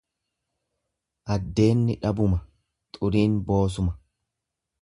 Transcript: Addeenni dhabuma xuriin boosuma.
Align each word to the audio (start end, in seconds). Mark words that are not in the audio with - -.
Addeenni 1.35 1.97
dhabuma 2.05 2.39
xuriin 2.99 3.39
boosuma. 3.51 3.95